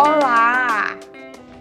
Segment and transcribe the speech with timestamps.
[0.00, 0.96] Olá!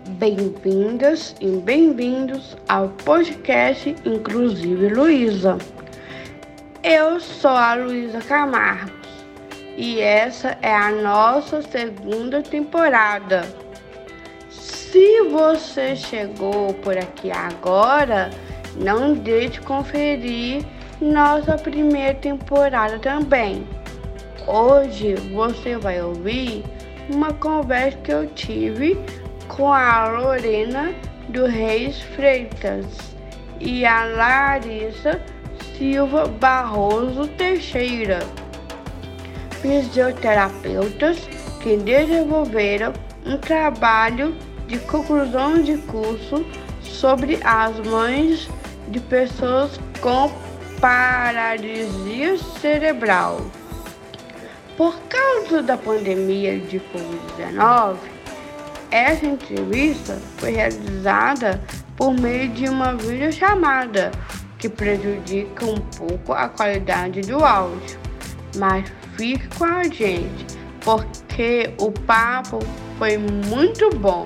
[0.09, 5.57] Bem-vindas e bem-vindos ao podcast Inclusive Luísa.
[6.83, 9.09] Eu sou a Luísa Camargos
[9.75, 13.43] e essa é a nossa segunda temporada.
[14.51, 18.29] Se você chegou por aqui agora,
[18.75, 20.63] não deixe de conferir
[21.01, 23.67] nossa primeira temporada também.
[24.45, 26.63] Hoje você vai ouvir
[27.09, 28.97] uma conversa que eu tive
[29.47, 30.93] com a Lorena
[31.29, 32.85] do Reis Freitas
[33.59, 35.21] e a Larissa
[35.77, 38.19] Silva Barroso Teixeira,
[39.61, 41.17] fisioterapeutas
[41.61, 42.93] que desenvolveram
[43.25, 44.35] um trabalho
[44.67, 46.45] de conclusão de curso
[46.81, 48.49] sobre as mães
[48.89, 50.31] de pessoas com
[50.79, 53.41] paralisia cerebral.
[54.77, 57.97] Por causa da pandemia de Covid-19,
[58.91, 61.59] essa entrevista foi realizada
[61.95, 64.11] por meio de uma videochamada
[64.59, 67.99] que prejudica um pouco a qualidade do áudio.
[68.55, 68.87] Mas
[69.17, 70.45] fique com a gente,
[70.81, 72.59] porque o papo
[72.99, 74.25] foi muito bom.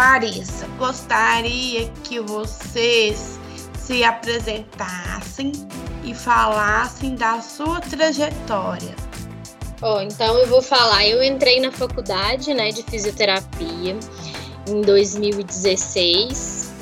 [0.00, 3.38] Larissa, gostaria que vocês
[3.78, 5.52] se apresentassem
[6.02, 8.96] e falassem da sua trajetória.
[9.78, 11.06] Bom, então eu vou falar.
[11.06, 13.94] Eu entrei na faculdade né, de fisioterapia
[14.66, 16.72] em 2016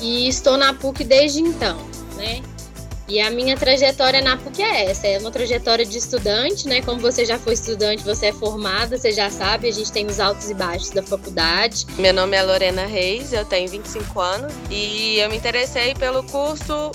[0.00, 1.76] e estou na PUC desde então,
[2.14, 2.40] né?
[3.10, 6.80] E a minha trajetória na PUC é essa, é uma trajetória de estudante, né?
[6.80, 10.20] Como você já foi estudante, você é formada, você já sabe, a gente tem os
[10.20, 11.88] altos e baixos da faculdade.
[11.98, 16.92] Meu nome é Lorena Reis, eu tenho 25 anos e eu me interessei pelo curso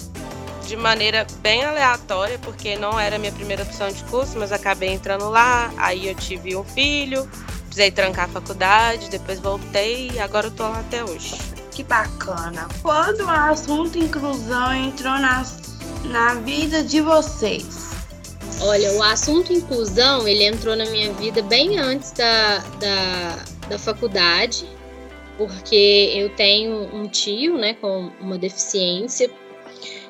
[0.66, 4.94] de maneira bem aleatória, porque não era a minha primeira opção de curso, mas acabei
[4.94, 7.30] entrando lá, aí eu tive um filho,
[7.66, 11.36] precisei trancar a faculdade, depois voltei e agora eu tô lá até hoje.
[11.72, 12.70] Que bacana!
[12.82, 15.75] Quando o assunto inclusão entrou nas
[16.10, 17.92] na vida de vocês?
[18.62, 24.66] Olha, o assunto inclusão, ele entrou na minha vida bem antes da, da, da faculdade,
[25.38, 29.30] porque eu tenho um tio, né, com uma deficiência,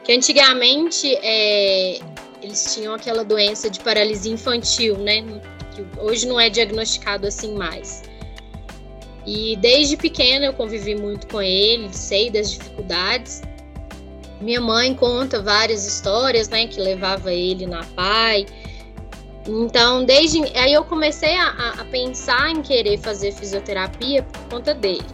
[0.03, 1.99] que antigamente é,
[2.41, 5.23] eles tinham aquela doença de paralisia infantil, né,
[5.75, 8.03] que hoje não é diagnosticado assim mais.
[9.25, 13.41] E desde pequena eu convivi muito com ele, sei das dificuldades,
[14.41, 18.45] minha mãe conta várias histórias, né, que levava ele na PAI.
[19.47, 25.05] Então, desde aí eu comecei a, a pensar em querer fazer fisioterapia por conta dele.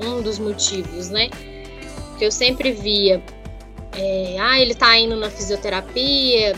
[0.00, 1.28] Um dos motivos, né?
[2.18, 3.22] Que eu sempre via,
[3.96, 6.54] é, ah, ele tá indo na fisioterapia,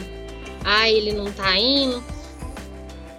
[0.65, 2.03] ah, ele não tá indo.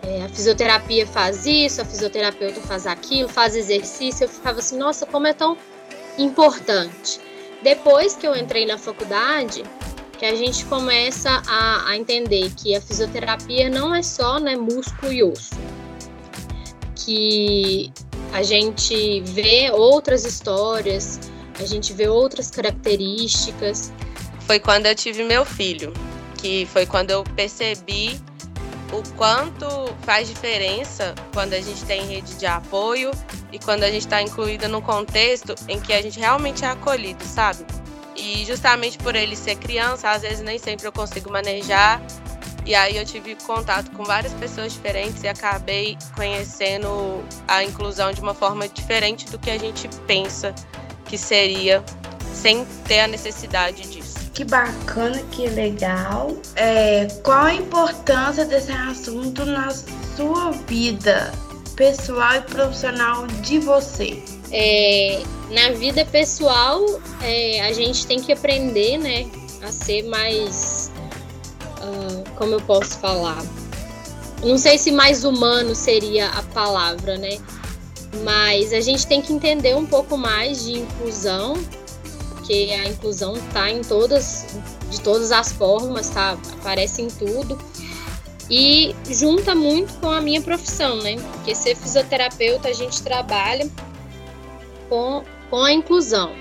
[0.03, 4.25] É, a fisioterapia faz isso, a fisioterapeuta faz aquilo, faz exercício.
[4.25, 5.57] Eu ficava assim, nossa, como é tão
[6.17, 7.19] importante.
[7.61, 9.63] Depois que eu entrei na faculdade,
[10.17, 15.11] que a gente começa a, a entender que a fisioterapia não é só né, músculo
[15.11, 15.55] e osso,
[16.95, 17.91] que
[18.31, 21.19] a gente vê outras histórias,
[21.59, 23.91] a gente vê outras características.
[24.41, 25.93] Foi quando eu tive meu filho,
[26.37, 28.19] que foi quando eu percebi
[28.91, 29.67] o quanto
[30.03, 33.11] faz diferença quando a gente tem rede de apoio
[33.51, 37.23] e quando a gente está incluída num contexto em que a gente realmente é acolhido,
[37.23, 37.65] sabe?
[38.15, 42.01] E justamente por ele ser criança, às vezes nem sempre eu consigo manejar.
[42.65, 48.21] E aí eu tive contato com várias pessoas diferentes e acabei conhecendo a inclusão de
[48.21, 50.53] uma forma diferente do que a gente pensa
[51.05, 51.83] que seria,
[52.33, 54.04] sem ter a necessidade disso.
[54.35, 56.35] Que bacana, que legal.
[56.57, 59.69] É, qual a importância desse assunto na
[60.17, 61.33] sua vida
[61.77, 64.21] pessoal e profissional de você?
[64.51, 66.83] É, na vida pessoal,
[67.21, 69.25] é, a gente tem que aprender, né,
[69.63, 70.91] a ser mais,
[71.79, 73.41] uh, como eu posso falar,
[74.43, 77.37] não sei se mais humano seria a palavra, né,
[78.21, 81.57] mas a gente tem que entender um pouco mais de inclusão
[82.45, 84.45] porque a inclusão está em todas,
[84.91, 86.37] de todas as formas, tá?
[86.59, 87.57] Aparece em tudo.
[88.47, 91.15] E junta muito com a minha profissão, né?
[91.33, 93.67] Porque ser fisioterapeuta a gente trabalha
[94.87, 96.35] com, com a inclusão.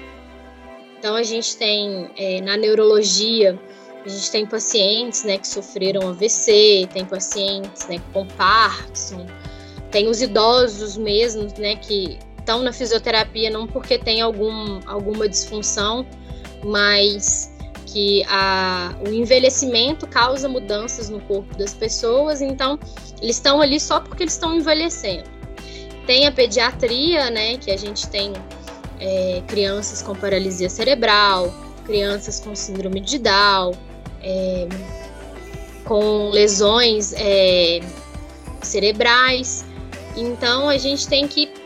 [0.98, 3.58] Então a gente tem é, na neurologia,
[4.04, 9.26] a gente tem pacientes né, que sofreram AVC, tem pacientes né, com Parkinson,
[9.90, 16.06] tem os idosos mesmo, né, que estão na fisioterapia não porque tem algum, alguma disfunção,
[16.62, 17.50] mas
[17.86, 22.78] que a, o envelhecimento causa mudanças no corpo das pessoas, então
[23.22, 25.24] eles estão ali só porque eles estão envelhecendo.
[26.06, 28.32] Tem a pediatria, né, que a gente tem
[29.00, 31.52] é, crianças com paralisia cerebral,
[31.86, 33.72] crianças com síndrome de Down,
[34.22, 34.68] é,
[35.84, 37.80] com lesões é,
[38.60, 39.64] cerebrais.
[40.16, 41.63] Então a gente tem que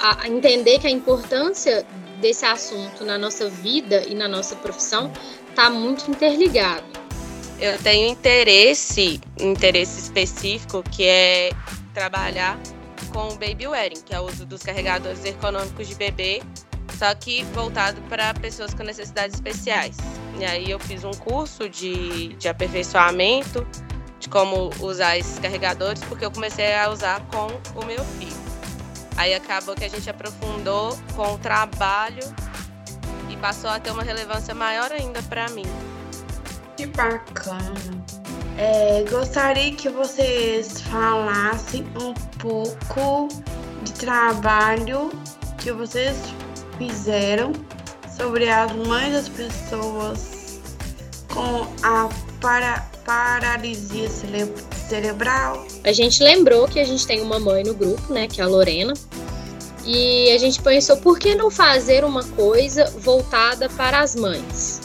[0.00, 1.86] a, a entender que a importância
[2.20, 5.12] desse assunto na nossa vida e na nossa profissão
[5.50, 6.84] está muito interligado.
[7.60, 11.50] Eu tenho interesse, interesse específico, que é
[11.92, 12.58] trabalhar
[13.12, 16.42] com o baby wearing, que é o uso dos carregadores ergonômicos de bebê,
[16.98, 19.96] só que voltado para pessoas com necessidades especiais.
[20.38, 23.66] E aí eu fiz um curso de, de aperfeiçoamento
[24.18, 27.46] de como usar esses carregadores, porque eu comecei a usar com
[27.80, 28.43] o meu filho.
[29.16, 32.22] Aí acabou que a gente aprofundou com o trabalho
[33.30, 35.66] e passou a ter uma relevância maior ainda para mim.
[36.76, 37.74] Que bacana.
[38.56, 43.28] É, gostaria que vocês falassem um pouco
[43.82, 45.10] de trabalho
[45.58, 46.16] que vocês
[46.78, 47.52] fizeram
[48.16, 50.60] sobre as mães das pessoas
[51.32, 52.08] com a
[52.40, 54.73] para, paralisia cerebral.
[55.82, 58.46] A gente lembrou que a gente tem uma mãe no grupo, né, que é a
[58.46, 58.94] Lorena,
[59.84, 64.80] e a gente pensou por que não fazer uma coisa voltada para as mães?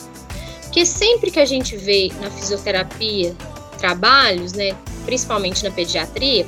[0.64, 3.36] Porque sempre que a gente vê na fisioterapia
[3.78, 4.76] trabalhos, né,
[5.06, 6.46] principalmente na pediatria,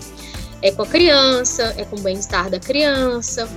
[0.61, 3.49] é com a criança, é com o bem-estar da criança,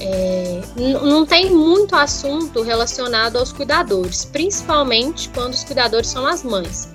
[0.00, 6.88] é, não tem muito assunto relacionado aos cuidadores, principalmente quando os cuidadores são as mães.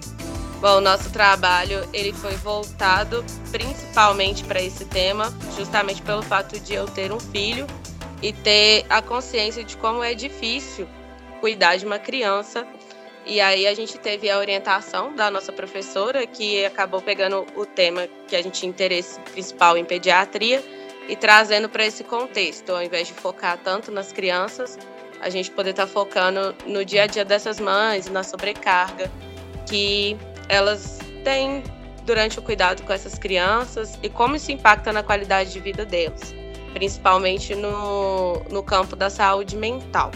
[0.63, 3.21] Bom, o nosso trabalho ele foi voltado
[3.51, 5.25] principalmente para esse tema,
[5.57, 7.67] justamente pelo fato de eu ter um filho
[8.21, 10.87] e ter a consciência de como é difícil
[11.41, 12.65] cuidar de uma criança.
[13.25, 18.07] E aí a gente teve a orientação da nossa professora, que acabou pegando o tema
[18.29, 20.63] que a gente tinha interesse principal em pediatria
[21.09, 24.79] e trazendo para esse contexto, ao invés de focar tanto nas crianças,
[25.19, 29.11] a gente poder estar tá focando no dia a dia dessas mães, na sobrecarga
[29.67, 30.17] que
[30.49, 31.63] elas têm
[32.05, 36.33] durante o cuidado com essas crianças e como isso impacta na qualidade de vida delas,
[36.73, 40.11] principalmente no, no campo da saúde mental.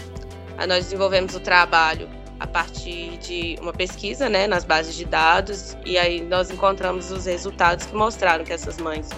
[0.66, 2.08] Nós desenvolvemos o trabalho
[2.40, 7.26] a partir de uma pesquisa né, nas bases de dados e aí nós encontramos os
[7.26, 9.08] resultados que mostraram que essas mães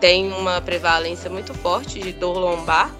[0.00, 2.94] tem uma prevalência muito forte de dor lombar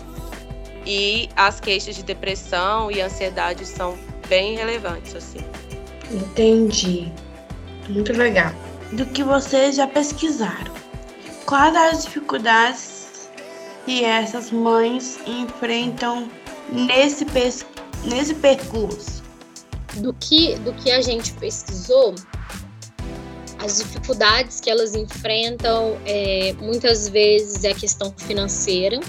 [0.86, 5.40] e as queixas de depressão e ansiedade são bem relevantes assim.
[6.10, 7.12] Entendi.
[7.88, 8.52] Muito legal.
[8.92, 10.72] Do que vocês já pesquisaram,
[11.46, 13.30] quais as dificuldades
[13.84, 16.30] que essas mães enfrentam
[16.70, 17.26] nesse,
[18.04, 19.22] nesse percurso?
[19.96, 22.14] Do que, do que a gente pesquisou,
[23.58, 29.00] as dificuldades que elas enfrentam é, muitas vezes é a questão financeira,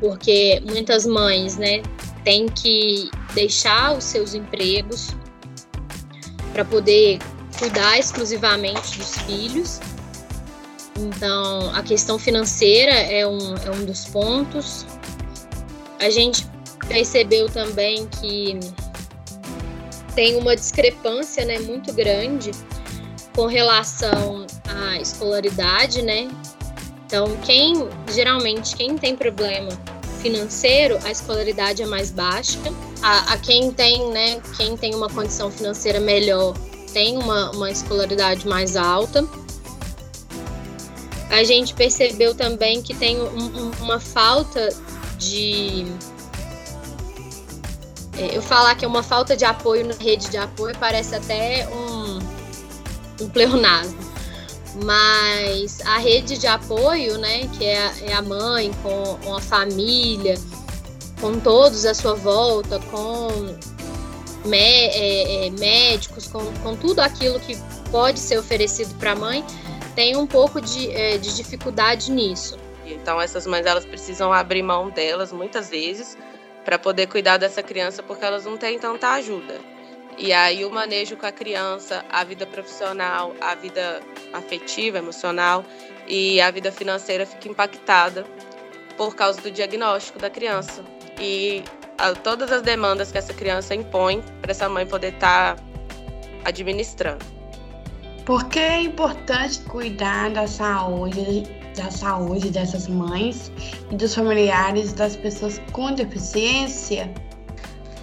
[0.00, 1.82] porque muitas mães, né,
[2.24, 5.14] têm que deixar os seus empregos
[6.52, 7.18] para poder
[7.64, 9.80] cuidar exclusivamente dos filhos.
[10.98, 14.84] Então, a questão financeira é um, é um dos pontos.
[15.98, 16.46] A gente
[16.86, 18.60] percebeu também que
[20.14, 22.50] tem uma discrepância né, muito grande
[23.34, 26.28] com relação à escolaridade, né?
[27.06, 29.70] Então, quem geralmente quem tem problema
[30.20, 32.58] financeiro, a escolaridade é mais baixa.
[33.02, 36.54] A, a quem tem, né, quem tem uma condição financeira melhor,
[36.94, 39.26] tem uma, uma escolaridade mais alta.
[41.28, 44.68] A gente percebeu também que tem um, um, uma falta
[45.18, 45.84] de
[48.16, 51.68] é, eu falar que é uma falta de apoio na rede de apoio parece até
[51.68, 52.20] um
[53.20, 53.98] um pleonasmo.
[54.84, 59.40] Mas a rede de apoio, né, que é a, é a mãe com, com a
[59.40, 60.34] família,
[61.20, 63.54] com todos à sua volta, com
[64.44, 67.56] mé é, é, médicos, com, com tudo aquilo que
[67.90, 69.44] pode ser oferecido para a mãe,
[69.94, 72.58] tem um pouco de, é, de dificuldade nisso.
[72.86, 76.18] Então essas mães elas precisam abrir mão delas muitas vezes
[76.64, 79.60] para poder cuidar dessa criança porque elas não têm tanta ajuda.
[80.16, 84.00] E aí o manejo com a criança, a vida profissional, a vida
[84.32, 85.64] afetiva, emocional
[86.06, 88.24] e a vida financeira fica impactada
[88.96, 90.84] por causa do diagnóstico da criança.
[91.20, 91.64] E
[91.98, 95.62] a, todas as demandas que essa criança impõe para essa mãe poder estar tá
[96.44, 97.24] administrando.
[98.24, 101.42] Por que é importante cuidar da saúde,
[101.76, 103.52] da saúde dessas mães
[103.90, 107.12] e dos familiares das pessoas com deficiência?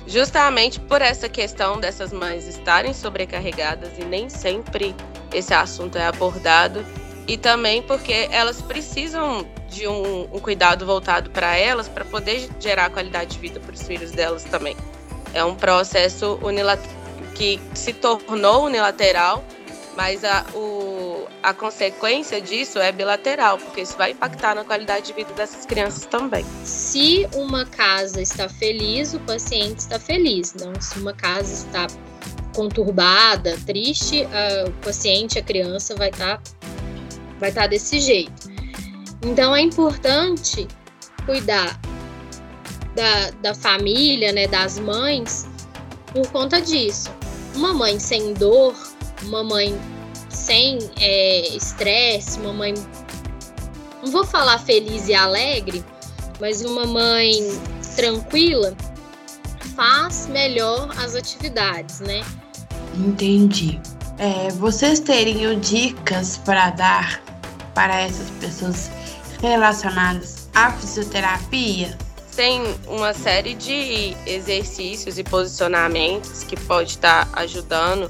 [0.07, 4.95] justamente por essa questão dessas mães estarem sobrecarregadas e nem sempre
[5.33, 6.85] esse assunto é abordado,
[7.27, 12.89] e também porque elas precisam de um, um cuidado voltado para elas para poder gerar
[12.89, 14.75] qualidade de vida para os filhos delas também.
[15.33, 16.37] É um processo
[17.35, 19.43] que se tornou unilateral,
[19.95, 25.13] mas a, o, a consequência disso é bilateral, porque isso vai impactar na qualidade de
[25.13, 26.45] vida dessas crianças também.
[26.65, 30.53] Se uma casa está feliz, o paciente está feliz.
[30.53, 31.87] Não, se uma casa está
[32.53, 36.43] conturbada, triste, a, o paciente, a criança vai estar tá,
[37.39, 38.51] vai estar tá desse jeito.
[39.23, 40.67] Então é importante
[41.25, 41.79] cuidar
[42.95, 45.47] da, da família, né, das mães,
[46.13, 47.09] por conta disso.
[47.55, 48.75] Uma mãe sem dor,
[49.23, 49.79] uma mãe
[50.29, 52.73] sem é, estresse, uma mãe,
[54.01, 55.83] não vou falar feliz e alegre,
[56.39, 57.33] mas uma mãe
[57.95, 58.75] tranquila,
[59.75, 62.23] faz melhor as atividades, né?
[62.95, 63.79] Entendi.
[64.17, 67.21] É, vocês teriam dicas para dar
[67.73, 68.91] para essas pessoas
[69.41, 71.97] relacionadas à fisioterapia?
[72.35, 78.09] Tem uma série de exercícios e posicionamentos que pode estar ajudando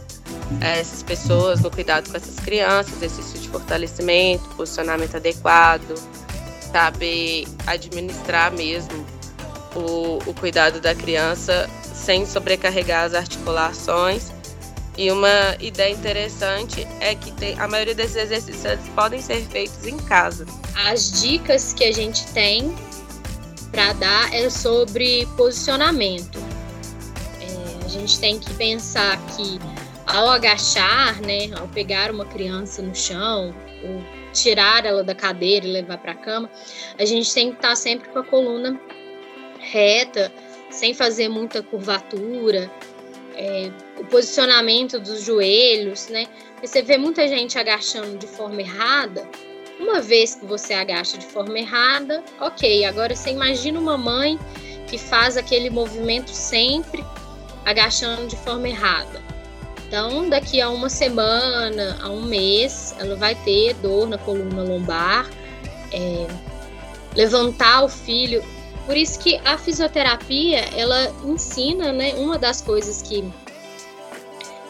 [0.60, 5.96] essas pessoas no cuidado com essas crianças, exercício de fortalecimento, posicionamento adequado,
[6.72, 9.06] saber administrar mesmo
[9.76, 14.31] o, o cuidado da criança sem sobrecarregar as articulações.
[14.98, 19.98] E uma ideia interessante é que tem, a maioria desses exercícios podem ser feitos em
[19.98, 20.46] casa.
[20.86, 22.76] As dicas que a gente tem
[23.72, 26.40] para dar é sobre posicionamento.
[27.42, 29.60] É, a gente tem que pensar que
[30.06, 35.72] ao agachar, né, ao pegar uma criança no chão, ou tirar ela da cadeira e
[35.72, 36.50] levar para a cama,
[37.00, 38.80] a gente tem que estar tá sempre com a coluna
[39.60, 40.32] reta,
[40.70, 42.70] sem fazer muita curvatura,
[43.36, 43.72] é,
[44.02, 46.28] o posicionamento dos joelhos, né?
[46.60, 49.30] Você vê muita gente agachando de forma errada.
[49.80, 52.84] Uma vez que você agacha de forma errada, ok.
[52.86, 54.40] Agora você imagina uma mãe
[54.88, 57.04] que faz aquele movimento sempre
[57.64, 59.22] agachando de forma errada.
[59.88, 65.30] Então, daqui a uma semana, a um mês, ela vai ter dor na coluna lombar,
[65.92, 66.28] é,
[67.16, 68.44] levantar o filho.
[68.86, 72.14] Por isso que a fisioterapia, ela ensina, né?
[72.16, 73.24] Uma das coisas que,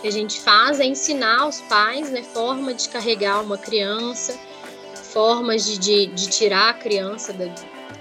[0.02, 2.24] que a gente faz é ensinar aos pais, né?
[2.24, 4.38] Forma de carregar uma criança,
[5.12, 7.46] formas de, de, de tirar a criança da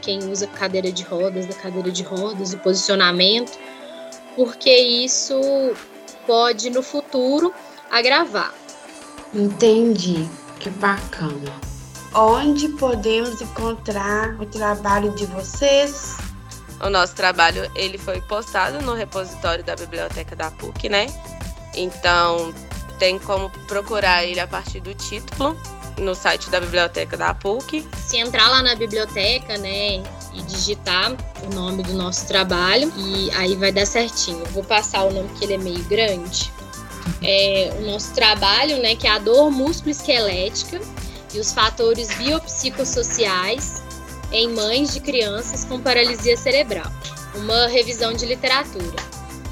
[0.00, 3.58] quem usa cadeira de rodas, da cadeira de rodas, o posicionamento,
[4.34, 5.38] porque isso
[6.26, 7.52] pode no futuro
[7.90, 8.54] agravar.
[9.34, 10.28] Entendi,
[10.58, 11.52] que bacana.
[12.14, 16.16] Onde podemos encontrar o trabalho de vocês?
[16.82, 21.06] O nosso trabalho ele foi postado no repositório da biblioteca da PUC, né?
[21.74, 22.52] Então
[22.98, 25.56] tem como procurar ele a partir do título
[25.98, 27.86] no site da biblioteca da PUC.
[28.06, 31.12] Se entrar lá na biblioteca, né, e digitar
[31.42, 34.44] o nome do nosso trabalho e aí vai dar certinho.
[34.46, 36.52] Vou passar o nome que ele é meio grande.
[37.22, 40.80] É o nosso trabalho, né, que é a dor músculo-esquelética
[41.34, 43.82] e os fatores biopsicossociais
[44.32, 46.90] em mães de crianças com paralisia cerebral.
[47.34, 49.02] Uma revisão de literatura.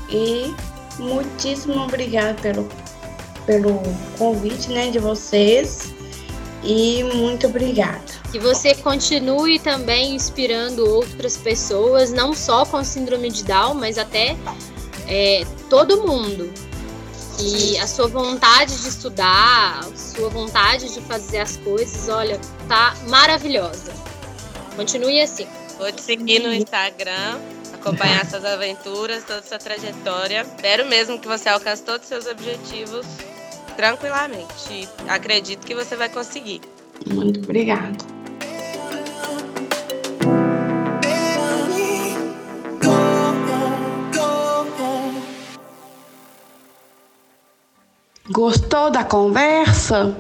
[0.09, 0.55] E
[0.99, 2.69] muitíssimo obrigada pelo,
[3.47, 3.83] pelo
[4.19, 5.95] convite né, de vocês
[6.63, 8.03] e muito obrigada.
[8.31, 14.37] Que você continue também inspirando outras pessoas, não só com síndrome de Down, mas até
[15.07, 16.53] é, todo mundo.
[17.41, 22.97] E a sua vontade de estudar, a sua vontade de fazer as coisas, olha, tá
[23.09, 23.93] maravilhosa.
[24.75, 25.47] Continue assim.
[25.79, 27.39] Vou te seguir no Instagram,
[27.81, 30.43] acompanhar suas aventuras, toda sua trajetória.
[30.43, 33.07] Espero mesmo que você alcance todos os seus objetivos
[33.77, 34.89] tranquilamente.
[35.09, 36.61] Acredito que você vai conseguir.
[37.07, 37.97] Muito obrigada.
[48.31, 50.15] Gostou da conversa?